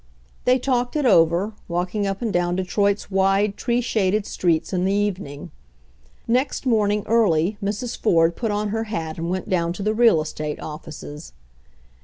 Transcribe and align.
They 0.45 0.57
talked 0.57 0.95
it 0.95 1.05
over, 1.05 1.53
walking 1.67 2.07
up 2.07 2.23
and 2.23 2.33
down 2.33 2.55
De 2.55 2.63
troit's 2.63 3.11
wide, 3.11 3.55
tree 3.55 3.81
shaded 3.81 4.25
streets 4.25 4.73
in 4.73 4.83
the 4.83 4.91
evening. 4.91 5.51
Next 6.27 6.65
morning 6.65 7.03
early 7.05 7.59
Mrs. 7.63 7.99
Ford 7.99 8.35
put 8.35 8.49
on 8.49 8.69
her 8.69 8.85
hat 8.85 9.19
and 9.19 9.29
went 9.29 9.47
down 9.47 9.73
to 9.73 9.83
the 9.83 9.93
real 9.93 10.19
estate 10.19 10.59
offices. 10.59 11.33